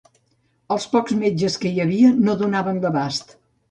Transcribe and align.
Els 0.75 0.87
pocs 0.95 1.15
metges 1.25 1.61
que 1.67 1.71
hi 1.77 1.87
havia 1.87 2.13
no 2.27 2.39
donaven 2.45 2.85
l'abast 2.85 3.43